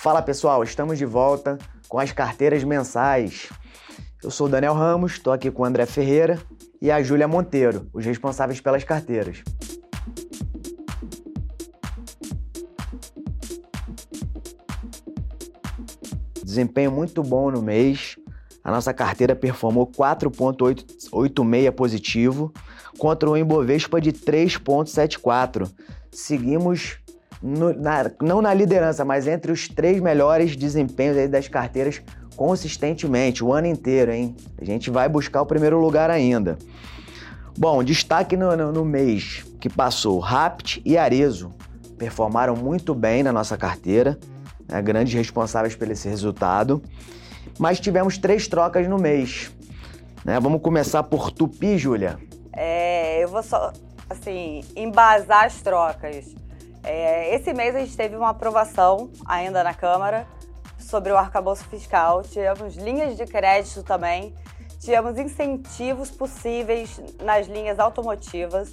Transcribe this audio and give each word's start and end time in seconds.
Fala 0.00 0.22
pessoal, 0.22 0.62
estamos 0.62 0.96
de 0.96 1.04
volta 1.04 1.58
com 1.88 1.98
as 1.98 2.12
carteiras 2.12 2.62
mensais. 2.62 3.48
Eu 4.22 4.30
sou 4.30 4.46
o 4.46 4.48
Daniel 4.48 4.72
Ramos, 4.72 5.14
estou 5.14 5.32
aqui 5.32 5.50
com 5.50 5.62
o 5.62 5.64
André 5.64 5.86
Ferreira 5.86 6.40
e 6.80 6.88
a 6.88 7.02
Júlia 7.02 7.26
Monteiro, 7.26 7.90
os 7.92 8.04
responsáveis 8.04 8.60
pelas 8.60 8.84
carteiras. 8.84 9.42
Desempenho 16.44 16.92
muito 16.92 17.20
bom 17.20 17.50
no 17.50 17.60
mês. 17.60 18.14
A 18.62 18.70
nossa 18.70 18.94
carteira 18.94 19.34
performou 19.34 19.84
4,86 19.88 21.72
positivo 21.72 22.52
contra 22.98 23.28
o 23.28 23.36
Embovespa 23.36 24.00
de 24.00 24.12
3,74. 24.12 25.68
Seguimos 26.12 27.00
no, 27.42 27.72
na, 27.72 28.10
não 28.20 28.42
na 28.42 28.52
liderança, 28.52 29.04
mas 29.04 29.26
entre 29.26 29.52
os 29.52 29.68
três 29.68 30.00
melhores 30.00 30.56
desempenhos 30.56 31.28
das 31.30 31.48
carteiras 31.48 32.02
consistentemente, 32.36 33.44
o 33.44 33.52
ano 33.52 33.66
inteiro, 33.66 34.12
hein? 34.12 34.36
A 34.60 34.64
gente 34.64 34.90
vai 34.90 35.08
buscar 35.08 35.42
o 35.42 35.46
primeiro 35.46 35.80
lugar 35.80 36.08
ainda. 36.08 36.56
Bom, 37.56 37.82
destaque 37.82 38.36
no, 38.36 38.56
no, 38.56 38.70
no 38.70 38.84
mês 38.84 39.44
que 39.58 39.68
passou, 39.68 40.20
Rapt 40.20 40.80
e 40.84 40.96
Arezo 40.96 41.52
performaram 41.98 42.54
muito 42.54 42.94
bem 42.94 43.24
na 43.24 43.32
nossa 43.32 43.56
carteira, 43.56 44.16
né, 44.68 44.80
grandes 44.80 45.12
responsáveis 45.12 45.74
por 45.74 45.90
esse 45.90 46.08
resultado. 46.08 46.80
Mas 47.58 47.80
tivemos 47.80 48.16
três 48.16 48.46
trocas 48.46 48.86
no 48.86 48.98
mês. 48.98 49.50
Né? 50.24 50.38
Vamos 50.38 50.62
começar 50.62 51.02
por 51.02 51.32
Tupi, 51.32 51.76
Júlia. 51.76 52.18
É, 52.52 53.24
eu 53.24 53.28
vou 53.28 53.42
só, 53.42 53.72
assim, 54.08 54.60
embasar 54.76 55.46
as 55.46 55.60
trocas. 55.60 56.36
É, 56.82 57.34
esse 57.34 57.52
mês 57.52 57.74
a 57.74 57.80
gente 57.80 57.96
teve 57.96 58.16
uma 58.16 58.30
aprovação 58.30 59.10
ainda 59.26 59.62
na 59.62 59.74
Câmara 59.74 60.26
sobre 60.78 61.12
o 61.12 61.16
arcabouço 61.16 61.64
fiscal, 61.64 62.22
tivemos 62.22 62.76
linhas 62.76 63.16
de 63.16 63.26
crédito 63.26 63.82
também, 63.82 64.34
tivemos 64.80 65.18
incentivos 65.18 66.10
possíveis 66.10 67.00
nas 67.20 67.46
linhas 67.46 67.78
automotivas, 67.78 68.72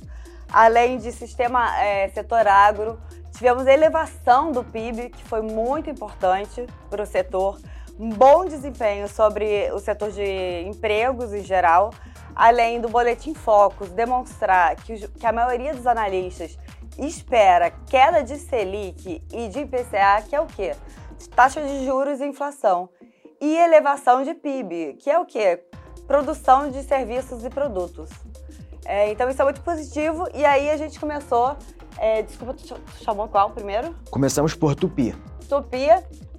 além 0.49 0.97
de 0.97 1.11
sistema 1.11 1.77
é, 1.81 2.07
setor 2.09 2.47
agro, 2.47 2.99
tivemos 3.35 3.67
elevação 3.67 4.51
do 4.51 4.63
PIB, 4.63 5.09
que 5.09 5.23
foi 5.25 5.41
muito 5.41 5.89
importante 5.89 6.65
para 6.89 7.03
o 7.03 7.05
setor, 7.05 7.59
um 7.99 8.09
bom 8.09 8.45
desempenho 8.45 9.07
sobre 9.07 9.71
o 9.71 9.79
setor 9.79 10.11
de 10.11 10.63
empregos 10.67 11.33
em 11.33 11.43
geral, 11.43 11.91
além 12.35 12.79
do 12.79 12.89
boletim 12.89 13.33
Focus 13.33 13.89
demonstrar 13.89 14.75
que, 14.75 15.07
que 15.07 15.25
a 15.25 15.31
maioria 15.31 15.73
dos 15.73 15.87
analistas 15.87 16.57
espera 16.97 17.71
queda 17.87 18.23
de 18.23 18.37
Selic 18.37 19.23
e 19.31 19.47
de 19.47 19.59
IPCA, 19.59 20.23
que 20.27 20.35
é 20.35 20.41
o 20.41 20.45
quê? 20.45 20.75
Taxa 21.35 21.61
de 21.61 21.85
juros 21.85 22.19
e 22.21 22.25
inflação. 22.25 22.89
E 23.41 23.57
elevação 23.57 24.23
de 24.23 24.33
PIB, 24.33 24.97
que 24.99 25.09
é 25.09 25.19
o 25.19 25.25
quê? 25.25 25.63
Produção 26.07 26.69
de 26.69 26.83
serviços 26.83 27.43
e 27.43 27.49
produtos. 27.49 28.09
É, 28.85 29.11
então 29.11 29.29
isso 29.29 29.41
é 29.41 29.45
muito 29.45 29.61
positivo. 29.61 30.27
E 30.33 30.45
aí 30.45 30.69
a 30.69 30.77
gente 30.77 30.99
começou. 30.99 31.57
É, 31.97 32.21
desculpa, 32.21 32.53
tu 32.53 32.79
chamou 33.03 33.27
qual 33.27 33.49
primeiro? 33.49 33.95
Começamos 34.11 34.53
por 34.53 34.75
Tupi. 34.75 35.15
Tupi, 35.49 35.87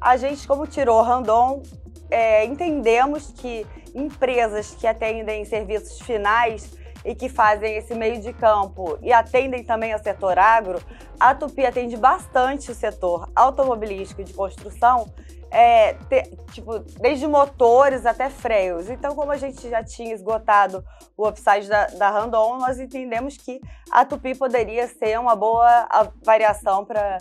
a 0.00 0.16
gente, 0.16 0.46
como 0.46 0.66
tirou 0.66 1.02
Randon, 1.02 1.62
é, 2.10 2.44
entendemos 2.44 3.32
que 3.36 3.66
empresas 3.94 4.74
que 4.74 4.86
atendem 4.86 5.44
serviços 5.44 6.00
finais 6.00 6.70
e 7.06 7.14
que 7.14 7.28
fazem 7.28 7.76
esse 7.76 7.94
meio 7.94 8.20
de 8.20 8.32
campo 8.32 8.98
e 9.00 9.12
atendem 9.12 9.62
também 9.62 9.92
ao 9.92 10.02
setor 10.02 10.38
agro, 10.38 10.82
a 11.20 11.32
Tupi 11.34 11.64
atende 11.64 11.96
bastante 11.96 12.72
o 12.72 12.74
setor 12.74 13.30
automobilístico 13.34 14.22
e 14.22 14.24
de 14.24 14.34
construção, 14.34 15.08
é, 15.48 15.94
te, 15.94 16.36
tipo, 16.52 16.80
desde 17.00 17.28
motores 17.28 18.04
até 18.04 18.28
freios. 18.28 18.90
Então, 18.90 19.14
como 19.14 19.30
a 19.30 19.36
gente 19.36 19.70
já 19.70 19.84
tinha 19.84 20.12
esgotado 20.12 20.84
o 21.16 21.28
upside 21.28 21.68
da, 21.68 21.86
da 21.86 22.10
Randon, 22.10 22.58
nós 22.58 22.80
entendemos 22.80 23.36
que 23.36 23.60
a 23.92 24.04
Tupi 24.04 24.34
poderia 24.34 24.88
ser 24.88 25.18
uma 25.20 25.36
boa 25.36 25.88
variação 26.24 26.84
para 26.84 27.18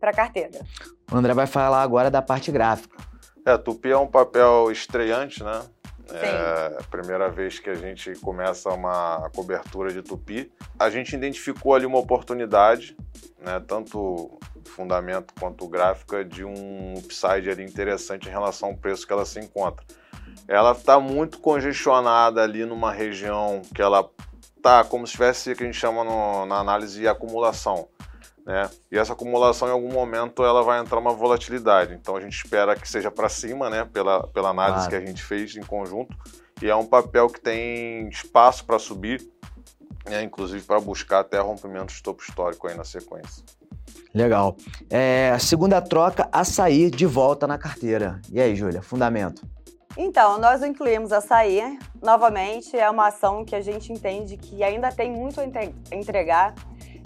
a 0.00 0.12
carteira. 0.12 0.58
O 1.12 1.16
André 1.16 1.34
vai 1.34 1.46
falar 1.46 1.82
agora 1.82 2.10
da 2.10 2.22
parte 2.22 2.50
gráfica. 2.50 2.96
É, 3.44 3.52
a 3.52 3.58
Tupi 3.58 3.90
é 3.90 3.98
um 3.98 4.06
papel 4.06 4.72
estreante, 4.72 5.44
né? 5.44 5.60
É 6.10 6.78
primeira 6.90 7.28
vez 7.30 7.58
que 7.58 7.70
a 7.70 7.74
gente 7.74 8.14
começa 8.16 8.70
uma 8.70 9.30
cobertura 9.34 9.92
de 9.92 10.02
tupi. 10.02 10.50
A 10.78 10.90
gente 10.90 11.14
identificou 11.14 11.74
ali 11.74 11.86
uma 11.86 11.98
oportunidade, 11.98 12.96
né, 13.40 13.62
tanto 13.66 14.38
fundamento 14.64 15.34
quanto 15.38 15.66
gráfica, 15.68 16.24
de 16.24 16.44
um 16.44 16.94
upside 16.96 17.50
ali 17.50 17.64
interessante 17.64 18.28
em 18.28 18.30
relação 18.30 18.70
ao 18.70 18.76
preço 18.76 19.06
que 19.06 19.12
ela 19.12 19.24
se 19.24 19.38
encontra. 19.38 19.84
Ela 20.46 20.72
está 20.72 20.98
muito 20.98 21.38
congestionada 21.38 22.42
ali 22.42 22.64
numa 22.64 22.92
região 22.92 23.60
que 23.74 23.82
ela 23.82 24.08
está 24.56 24.82
como 24.84 25.06
se 25.06 25.12
tivesse 25.12 25.54
que 25.54 25.62
a 25.62 25.66
gente 25.66 25.78
chama 25.78 26.04
no, 26.04 26.46
na 26.46 26.56
análise 26.56 27.06
acumulação. 27.06 27.88
Né? 28.48 28.70
E 28.90 28.96
essa 28.96 29.12
acumulação 29.12 29.68
em 29.68 29.72
algum 29.72 29.92
momento 29.92 30.42
ela 30.42 30.62
vai 30.62 30.80
entrar 30.80 30.98
uma 30.98 31.12
volatilidade. 31.12 31.92
Então 31.92 32.16
a 32.16 32.20
gente 32.20 32.32
espera 32.32 32.74
que 32.74 32.88
seja 32.88 33.10
para 33.10 33.28
cima, 33.28 33.68
né? 33.68 33.84
Pela, 33.84 34.26
pela 34.26 34.48
análise 34.48 34.88
claro. 34.88 34.90
que 34.90 34.96
a 34.96 35.06
gente 35.06 35.22
fez 35.22 35.54
em 35.54 35.60
conjunto. 35.60 36.16
E 36.62 36.66
é 36.66 36.74
um 36.74 36.86
papel 36.86 37.28
que 37.28 37.38
tem 37.38 38.08
espaço 38.08 38.64
para 38.64 38.78
subir, 38.78 39.20
né? 40.06 40.22
inclusive 40.22 40.64
para 40.64 40.80
buscar 40.80 41.20
até 41.20 41.38
rompimento 41.38 41.92
de 41.92 42.02
topo 42.02 42.22
histórico 42.22 42.66
aí 42.66 42.74
na 42.74 42.84
sequência. 42.84 43.44
Legal. 44.14 44.56
É, 44.88 45.36
segunda 45.38 45.82
troca, 45.82 46.26
açaí 46.32 46.90
de 46.90 47.04
volta 47.04 47.46
na 47.46 47.58
carteira. 47.58 48.18
E 48.32 48.40
aí, 48.40 48.56
Júlia, 48.56 48.80
fundamento? 48.80 49.46
Então, 49.94 50.38
nós 50.38 50.62
incluímos 50.62 51.12
açaí. 51.12 51.78
Novamente, 52.02 52.74
é 52.76 52.88
uma 52.88 53.08
ação 53.08 53.44
que 53.44 53.54
a 53.54 53.60
gente 53.60 53.92
entende 53.92 54.38
que 54.38 54.62
ainda 54.62 54.90
tem 54.90 55.10
muito 55.10 55.38
a 55.38 55.44
entregar 55.94 56.54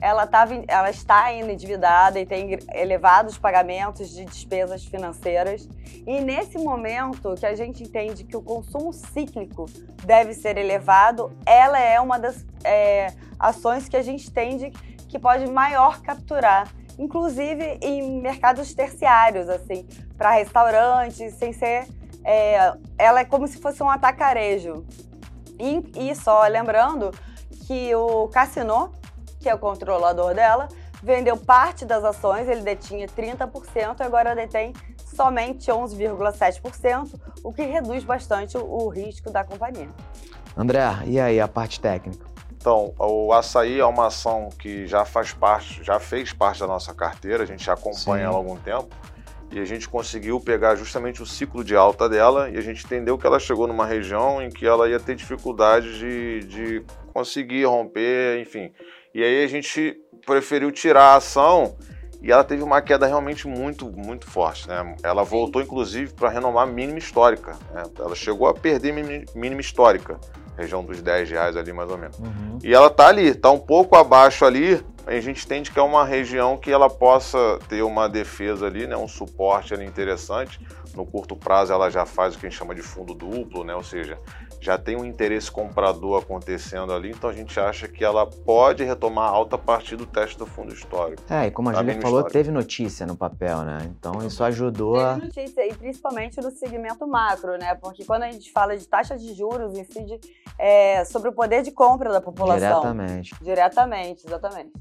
ela, 0.02 0.26
tava, 0.26 0.64
ela 0.66 0.90
está 0.90 1.32
endividada 1.32 2.18
e 2.18 2.26
tem 2.26 2.58
elevados 2.74 3.38
pagamentos 3.38 4.10
de 4.10 4.24
despesas 4.24 4.84
financeiras. 4.84 5.68
E 6.04 6.20
nesse 6.20 6.58
momento 6.58 7.36
que 7.38 7.46
a 7.46 7.54
gente 7.54 7.84
entende 7.84 8.24
que 8.24 8.36
o 8.36 8.42
consumo 8.42 8.92
cíclico 8.92 9.66
deve 10.04 10.34
ser 10.34 10.58
elevado, 10.58 11.32
ela 11.46 11.78
é 11.78 12.00
uma 12.00 12.18
das 12.18 12.44
é, 12.64 13.12
ações 13.38 13.88
que 13.88 13.96
a 13.96 14.02
gente 14.02 14.28
tende 14.28 14.72
que 15.08 15.20
pode 15.20 15.48
maior 15.48 16.02
capturar, 16.02 16.66
inclusive 16.98 17.78
em 17.80 18.20
mercados 18.20 18.74
terciários, 18.74 19.48
assim, 19.48 19.86
para 20.18 20.32
restaurantes, 20.32 21.34
sem 21.34 21.52
ser. 21.52 21.86
É, 22.24 22.74
ela 22.98 23.20
é 23.20 23.24
como 23.24 23.46
se 23.46 23.58
fosse 23.58 23.80
um 23.80 23.88
atacarejo. 23.88 24.84
E, 25.60 26.10
e 26.10 26.14
só 26.16 26.44
lembrando 26.48 27.12
que 27.68 27.94
o 27.94 28.26
Cassino 28.28 28.90
que 29.42 29.48
é 29.48 29.54
o 29.54 29.58
controlador 29.58 30.34
dela, 30.34 30.68
vendeu 31.02 31.36
parte 31.36 31.84
das 31.84 32.04
ações, 32.04 32.48
ele 32.48 32.62
detinha 32.62 33.06
30%, 33.06 34.00
agora 34.00 34.34
detém 34.34 34.72
somente 35.04 35.70
11,7%, 35.70 37.20
o 37.42 37.52
que 37.52 37.62
reduz 37.62 38.04
bastante 38.04 38.56
o 38.56 38.88
risco 38.88 39.30
da 39.30 39.44
companhia. 39.44 39.88
André, 40.56 40.84
e 41.06 41.18
aí 41.18 41.40
a 41.40 41.48
parte 41.48 41.80
técnica? 41.80 42.24
Então, 42.56 42.94
o 42.96 43.32
açaí 43.32 43.80
é 43.80 43.84
uma 43.84 44.06
ação 44.06 44.48
que 44.56 44.86
já 44.86 45.04
faz 45.04 45.32
parte, 45.32 45.82
já 45.82 45.98
fez 45.98 46.32
parte 46.32 46.60
da 46.60 46.66
nossa 46.68 46.94
carteira, 46.94 47.42
a 47.42 47.46
gente 47.46 47.64
já 47.64 47.72
acompanha 47.72 48.26
ela 48.26 48.34
há 48.34 48.36
algum 48.36 48.56
tempo 48.56 48.94
e 49.50 49.58
a 49.58 49.64
gente 49.64 49.88
conseguiu 49.88 50.40
pegar 50.40 50.76
justamente 50.76 51.22
o 51.22 51.26
ciclo 51.26 51.62
de 51.62 51.76
alta 51.76 52.08
dela 52.08 52.48
e 52.48 52.56
a 52.56 52.60
gente 52.60 52.84
entendeu 52.86 53.18
que 53.18 53.26
ela 53.26 53.38
chegou 53.38 53.66
numa 53.66 53.84
região 53.84 54.40
em 54.40 54.48
que 54.48 54.64
ela 54.64 54.88
ia 54.88 54.98
ter 54.98 55.14
dificuldade 55.14 55.98
de, 55.98 56.40
de 56.46 56.84
conseguir 57.12 57.64
romper, 57.64 58.40
enfim. 58.40 58.72
E 59.14 59.22
aí 59.22 59.44
a 59.44 59.46
gente 59.46 59.96
preferiu 60.24 60.70
tirar 60.70 61.12
a 61.12 61.16
ação 61.16 61.76
e 62.22 62.30
ela 62.30 62.44
teve 62.44 62.62
uma 62.62 62.80
queda 62.80 63.04
realmente 63.04 63.48
muito, 63.48 63.90
muito 63.90 64.30
forte. 64.30 64.68
Né? 64.68 64.94
Ela 65.02 65.24
voltou, 65.24 65.60
inclusive, 65.60 66.12
para 66.12 66.28
renovar 66.28 66.62
a 66.62 66.70
mínima 66.70 66.98
histórica. 66.98 67.56
Né? 67.74 67.82
Ela 67.98 68.14
chegou 68.14 68.46
a 68.46 68.54
perder 68.54 68.92
mínima 69.34 69.60
histórica, 69.60 70.20
região 70.56 70.84
dos 70.84 71.02
10 71.02 71.30
reais 71.30 71.56
ali 71.56 71.72
mais 71.72 71.90
ou 71.90 71.98
menos. 71.98 72.16
Uhum. 72.20 72.58
E 72.62 72.72
ela 72.72 72.86
está 72.86 73.08
ali, 73.08 73.26
está 73.26 73.50
um 73.50 73.58
pouco 73.58 73.96
abaixo 73.96 74.44
ali. 74.44 74.80
A 75.04 75.18
gente 75.18 75.44
entende 75.44 75.72
que 75.72 75.80
é 75.80 75.82
uma 75.82 76.04
região 76.04 76.56
que 76.56 76.70
ela 76.70 76.88
possa 76.88 77.58
ter 77.68 77.82
uma 77.82 78.08
defesa 78.08 78.66
ali, 78.66 78.86
né? 78.86 78.96
um 78.96 79.08
suporte 79.08 79.74
ali 79.74 79.84
interessante. 79.84 80.60
No 80.94 81.04
curto 81.04 81.34
prazo 81.34 81.72
ela 81.72 81.90
já 81.90 82.06
faz 82.06 82.36
o 82.36 82.38
que 82.38 82.46
a 82.46 82.48
gente 82.48 82.58
chama 82.58 82.72
de 82.72 82.82
fundo 82.82 83.14
duplo, 83.14 83.64
né? 83.64 83.74
ou 83.74 83.82
seja, 83.82 84.16
já 84.62 84.78
tem 84.78 84.96
um 84.96 85.04
interesse 85.04 85.50
comprador 85.50 86.22
acontecendo 86.22 86.92
ali, 86.92 87.10
então 87.10 87.28
a 87.28 87.32
gente 87.32 87.58
acha 87.58 87.88
que 87.88 88.04
ela 88.04 88.24
pode 88.24 88.84
retomar 88.84 89.28
alta 89.28 89.56
a 89.56 89.58
partir 89.58 89.96
do 89.96 90.06
teste 90.06 90.38
do 90.38 90.46
fundo 90.46 90.72
histórico. 90.72 91.20
É, 91.28 91.48
e 91.48 91.50
como 91.50 91.70
a 91.70 91.74
Júlia 91.74 92.00
falou, 92.00 92.20
histórico. 92.20 92.32
teve 92.32 92.50
notícia 92.52 93.04
no 93.04 93.16
papel, 93.16 93.62
né? 93.62 93.78
Então 93.90 94.24
isso 94.24 94.44
ajudou 94.44 95.00
a. 95.00 95.14
Teve 95.14 95.26
notícia, 95.26 95.68
e 95.68 95.74
principalmente 95.74 96.40
no 96.40 96.52
segmento 96.52 97.04
macro, 97.08 97.58
né? 97.58 97.74
Porque 97.74 98.04
quando 98.04 98.22
a 98.22 98.30
gente 98.30 98.52
fala 98.52 98.76
de 98.76 98.86
taxa 98.86 99.16
de 99.16 99.34
juros, 99.34 99.76
incide 99.76 100.20
é, 100.56 101.04
sobre 101.04 101.28
o 101.28 101.32
poder 101.32 101.62
de 101.62 101.72
compra 101.72 102.12
da 102.12 102.20
população. 102.20 102.80
Diretamente. 102.80 103.34
Diretamente, 103.42 104.24
exatamente. 104.24 104.72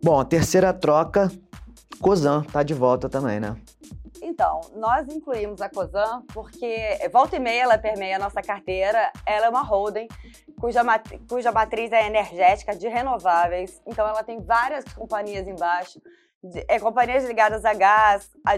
Bom, 0.00 0.20
a 0.20 0.24
terceira 0.24 0.72
troca, 0.72 1.28
Cozan 2.00 2.42
tá 2.42 2.62
de 2.62 2.74
volta 2.74 3.08
também, 3.08 3.40
né? 3.40 3.56
Então, 4.32 4.62
nós 4.74 5.06
incluímos 5.08 5.60
a 5.60 5.68
COSAN 5.68 6.24
porque 6.32 6.98
volta 7.12 7.36
e 7.36 7.38
meia 7.38 7.64
ela 7.64 7.76
permeia 7.76 8.16
a 8.16 8.18
nossa 8.18 8.40
carteira. 8.40 9.12
Ela 9.26 9.46
é 9.46 9.48
uma 9.50 9.62
holding 9.62 10.08
cuja, 10.58 10.80
cuja 11.28 11.52
matriz 11.52 11.92
é 11.92 12.06
energética 12.06 12.74
de 12.74 12.88
renováveis. 12.88 13.82
Então, 13.86 14.08
ela 14.08 14.24
tem 14.24 14.40
várias 14.40 14.84
companhias 14.94 15.46
embaixo 15.46 16.00
é, 16.66 16.80
companhias 16.80 17.24
ligadas 17.24 17.64
a 17.64 17.72
gás, 17.72 18.28
a, 18.44 18.52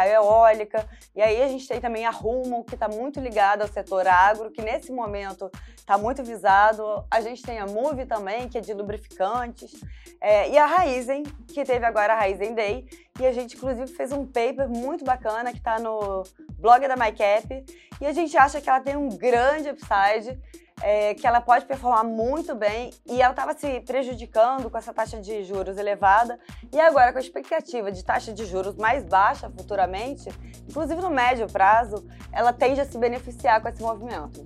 a, 0.00 0.08
eólica, 0.08 0.86
e 1.16 1.22
aí 1.22 1.42
a 1.42 1.48
gente 1.48 1.66
tem 1.66 1.80
também 1.80 2.04
a 2.04 2.10
Rumo, 2.10 2.62
que 2.62 2.74
está 2.74 2.88
muito 2.88 3.20
ligada 3.20 3.64
ao 3.64 3.70
setor 3.70 4.06
agro, 4.06 4.50
que 4.50 4.60
nesse 4.60 4.92
momento 4.92 5.50
está 5.74 5.96
muito 5.96 6.22
visado. 6.22 6.84
A 7.10 7.22
gente 7.22 7.42
tem 7.42 7.58
a 7.58 7.66
Move 7.66 8.04
também, 8.04 8.48
que 8.50 8.58
é 8.58 8.60
de 8.60 8.74
lubrificantes, 8.74 9.72
é, 10.20 10.50
e 10.50 10.58
a 10.58 10.66
Raizen, 10.66 11.22
que 11.48 11.64
teve 11.64 11.86
agora 11.86 12.12
a 12.12 12.18
Raizen 12.18 12.54
Day, 12.54 12.86
e 13.20 13.26
a 13.26 13.32
gente 13.32 13.56
inclusive 13.56 13.86
fez 13.88 14.12
um 14.12 14.26
paper 14.26 14.68
muito 14.68 15.04
bacana 15.04 15.52
que 15.52 15.58
está 15.58 15.78
no 15.78 16.22
blog 16.58 16.86
da 16.86 16.96
MyCap, 16.96 17.64
e 18.00 18.06
a 18.06 18.12
gente 18.12 18.36
acha 18.36 18.60
que 18.60 18.68
ela 18.68 18.80
tem 18.80 18.96
um 18.96 19.08
grande 19.08 19.68
upside 19.68 20.38
é, 20.82 21.14
que 21.14 21.26
ela 21.26 21.40
pode 21.40 21.64
performar 21.64 22.04
muito 22.04 22.54
bem 22.54 22.90
e 23.06 23.22
ela 23.22 23.32
estava 23.32 23.56
se 23.56 23.80
prejudicando 23.80 24.68
com 24.68 24.76
essa 24.76 24.92
taxa 24.92 25.20
de 25.20 25.44
juros 25.44 25.78
elevada 25.78 26.38
e 26.72 26.80
agora 26.80 27.12
com 27.12 27.18
a 27.18 27.20
expectativa 27.20 27.92
de 27.92 28.04
taxa 28.04 28.32
de 28.32 28.44
juros 28.44 28.74
mais 28.76 29.04
baixa 29.04 29.48
futuramente, 29.50 30.28
inclusive 30.68 31.00
no 31.00 31.10
médio 31.10 31.46
prazo, 31.46 32.04
ela 32.32 32.52
tende 32.52 32.80
a 32.80 32.84
se 32.84 32.98
beneficiar 32.98 33.62
com 33.62 33.68
esse 33.68 33.80
movimento. 33.80 34.44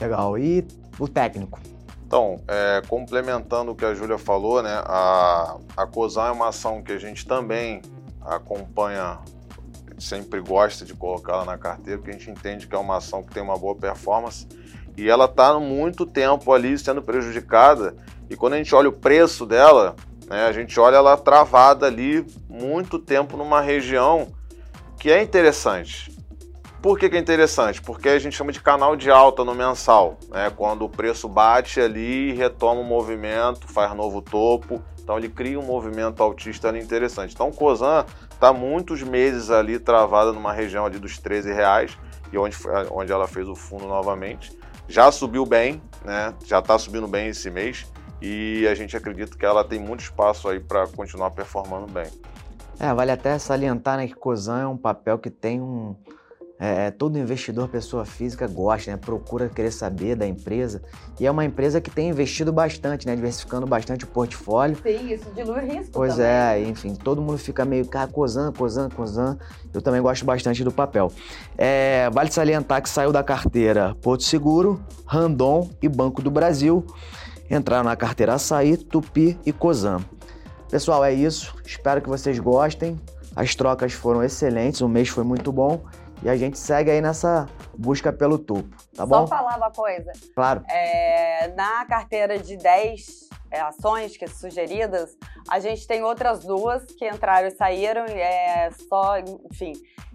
Legal. 0.00 0.38
E 0.38 0.66
o 0.98 1.08
técnico? 1.08 1.58
Então, 2.06 2.40
é, 2.46 2.82
complementando 2.86 3.72
o 3.72 3.74
que 3.74 3.84
a 3.84 3.94
Júlia 3.94 4.18
falou, 4.18 4.62
né, 4.62 4.82
a, 4.84 5.56
a 5.76 5.86
COSAN 5.86 6.28
é 6.28 6.30
uma 6.30 6.48
ação 6.48 6.82
que 6.82 6.92
a 6.92 6.98
gente 6.98 7.26
também 7.26 7.80
acompanha, 8.20 9.18
sempre 9.98 10.40
gosta 10.40 10.84
de 10.84 10.94
colocá-la 10.94 11.44
na 11.44 11.58
carteira, 11.58 11.98
porque 11.98 12.10
a 12.10 12.18
gente 12.18 12.30
entende 12.30 12.66
que 12.66 12.74
é 12.74 12.78
uma 12.78 12.98
ação 12.98 13.22
que 13.22 13.32
tem 13.32 13.42
uma 13.42 13.56
boa 13.56 13.74
performance 13.74 14.46
e 14.96 15.08
ela 15.08 15.24
está 15.24 15.58
muito 15.58 16.06
tempo 16.06 16.52
ali 16.52 16.78
sendo 16.78 17.02
prejudicada. 17.02 17.96
E 18.30 18.36
quando 18.36 18.54
a 18.54 18.56
gente 18.56 18.74
olha 18.74 18.88
o 18.88 18.92
preço 18.92 19.44
dela, 19.44 19.96
né, 20.28 20.46
a 20.46 20.52
gente 20.52 20.78
olha 20.78 20.96
ela 20.96 21.16
travada 21.16 21.86
ali 21.86 22.24
muito 22.48 22.98
tempo 22.98 23.36
numa 23.36 23.60
região 23.60 24.28
que 24.98 25.10
é 25.10 25.22
interessante. 25.22 26.12
Por 26.84 26.98
que, 26.98 27.08
que, 27.08 27.16
é 27.16 27.18
interessante? 27.18 27.80
Porque 27.80 28.10
a 28.10 28.18
gente 28.18 28.36
chama 28.36 28.52
de 28.52 28.60
canal 28.60 28.94
de 28.94 29.10
alta 29.10 29.42
no 29.42 29.54
mensal, 29.54 30.18
né? 30.28 30.52
Quando 30.54 30.84
o 30.84 30.88
preço 30.90 31.26
bate 31.26 31.80
ali, 31.80 32.34
retoma 32.34 32.82
o 32.82 32.84
movimento, 32.84 33.66
faz 33.66 33.96
novo 33.96 34.20
topo, 34.20 34.82
então 35.02 35.16
ele 35.16 35.30
cria 35.30 35.58
um 35.58 35.64
movimento 35.64 36.22
altista 36.22 36.68
ali 36.68 36.78
interessante. 36.78 37.32
Então 37.32 37.48
o 37.48 37.54
Cosan 37.54 38.04
está 38.30 38.52
muitos 38.52 39.02
meses 39.02 39.50
ali 39.50 39.78
travada 39.78 40.30
numa 40.30 40.52
região 40.52 40.84
ali 40.84 40.98
dos 40.98 41.16
13 41.16 41.54
reais, 41.54 41.96
e 42.30 42.36
onde, 42.36 42.54
onde 42.90 43.10
ela 43.10 43.26
fez 43.26 43.48
o 43.48 43.54
fundo 43.54 43.86
novamente 43.86 44.52
já 44.86 45.10
subiu 45.10 45.46
bem, 45.46 45.80
né? 46.04 46.34
Já 46.44 46.58
está 46.58 46.78
subindo 46.78 47.08
bem 47.08 47.28
esse 47.28 47.50
mês 47.50 47.90
e 48.20 48.68
a 48.68 48.74
gente 48.74 48.94
acredita 48.94 49.38
que 49.38 49.46
ela 49.46 49.64
tem 49.64 49.80
muito 49.80 50.00
espaço 50.00 50.50
aí 50.50 50.60
para 50.60 50.86
continuar 50.88 51.30
performando 51.30 51.90
bem. 51.90 52.10
É, 52.78 52.92
vale 52.92 53.10
até 53.10 53.38
salientar 53.38 53.96
né, 53.96 54.06
que 54.06 54.14
Cosan 54.14 54.60
é 54.60 54.66
um 54.66 54.76
papel 54.76 55.18
que 55.18 55.30
tem 55.30 55.62
um, 55.62 55.96
é, 56.58 56.86
é, 56.86 56.90
todo 56.90 57.18
investidor, 57.18 57.68
pessoa 57.68 58.04
física, 58.04 58.46
gosta, 58.46 58.92
né? 58.92 58.96
procura 58.96 59.48
querer 59.48 59.72
saber 59.72 60.14
da 60.14 60.26
empresa. 60.26 60.80
E 61.18 61.26
é 61.26 61.30
uma 61.30 61.44
empresa 61.44 61.80
que 61.80 61.90
tem 61.90 62.08
investido 62.08 62.52
bastante, 62.52 63.06
né? 63.06 63.16
diversificando 63.16 63.66
bastante 63.66 64.04
o 64.04 64.06
portfólio. 64.06 64.76
Sim, 64.80 65.12
isso 65.12 65.30
dilui 65.34 65.60
risco. 65.60 65.90
Pois 65.92 66.14
também. 66.14 66.30
é, 66.30 66.62
enfim, 66.62 66.94
todo 66.94 67.20
mundo 67.20 67.38
fica 67.38 67.64
meio, 67.64 67.84
cara, 67.86 68.08
Cosan, 68.08 68.52
Cosan, 68.52 68.88
Cosan. 68.88 69.36
Eu 69.72 69.82
também 69.82 70.00
gosto 70.00 70.24
bastante 70.24 70.62
do 70.62 70.70
papel. 70.70 71.10
É, 71.58 72.08
vale 72.12 72.30
salientar 72.30 72.80
que 72.80 72.88
saiu 72.88 73.10
da 73.10 73.24
carteira 73.24 73.96
Porto 74.00 74.22
Seguro, 74.22 74.80
Randon 75.04 75.68
e 75.82 75.88
Banco 75.88 76.22
do 76.22 76.30
Brasil. 76.30 76.86
Entraram 77.50 77.84
na 77.84 77.96
carteira 77.96 78.34
Açaí, 78.34 78.76
Tupi 78.76 79.38
e 79.44 79.52
Cosan. 79.52 80.00
Pessoal, 80.70 81.04
é 81.04 81.12
isso. 81.12 81.54
Espero 81.66 82.00
que 82.00 82.08
vocês 82.08 82.38
gostem. 82.38 82.98
As 83.36 83.54
trocas 83.56 83.92
foram 83.92 84.22
excelentes, 84.22 84.80
o 84.80 84.88
mês 84.88 85.08
foi 85.08 85.24
muito 85.24 85.50
bom. 85.50 85.82
E 86.22 86.28
a 86.28 86.36
gente 86.36 86.58
segue 86.58 86.90
aí 86.90 87.00
nessa 87.00 87.46
busca 87.76 88.12
pelo 88.12 88.38
topo, 88.38 88.74
tá 88.94 89.04
bom? 89.04 89.26
Só 89.26 89.26
falar 89.26 89.56
uma 89.56 89.70
coisa. 89.70 90.10
Claro. 90.34 90.64
É, 90.70 91.48
na 91.54 91.84
carteira 91.84 92.38
de 92.38 92.56
10 92.56 93.28
é, 93.50 93.60
ações 93.60 94.16
que 94.16 94.26
sugeridas, 94.26 95.16
a 95.48 95.58
gente 95.60 95.86
tem 95.86 96.02
outras 96.02 96.44
duas 96.44 96.84
que 96.84 97.08
entraram 97.08 97.48
e 97.48 97.50
saíram, 97.50 98.04
é 98.06 98.70
só, 98.88 99.18
enfim. 99.18 99.74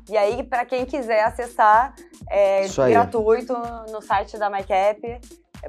E 0.10 0.18
aí, 0.18 0.44
para 0.44 0.66
quem 0.66 0.86
quiser 0.86 1.24
acessar, 1.24 1.94
é 2.30 2.68
gratuito 2.68 3.54
no 3.92 4.02
site 4.02 4.38
da 4.38 4.50
MyCap. 4.50 5.22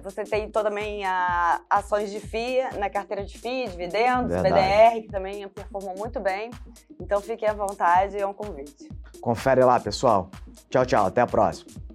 Você 0.02 0.24
tem 0.24 0.50
também 0.50 1.04
a, 1.04 1.60
ações 1.68 2.10
de 2.10 2.20
FII 2.20 2.78
na 2.78 2.88
carteira 2.88 3.24
de 3.24 3.38
FII, 3.38 3.68
dividendos, 3.68 4.30
Verdade. 4.30 4.54
BDR, 4.54 5.02
que 5.02 5.08
também 5.08 5.48
performam 5.48 5.94
muito 5.96 6.20
bem. 6.20 6.50
Então 7.00 7.20
fiquem 7.20 7.48
à 7.48 7.52
vontade, 7.52 8.16
é 8.18 8.26
um 8.26 8.32
convite. 8.32 8.88
Confere 9.20 9.64
lá, 9.64 9.80
pessoal. 9.80 10.30
Tchau, 10.68 10.86
tchau. 10.86 11.06
Até 11.06 11.20
a 11.20 11.26
próxima. 11.26 11.89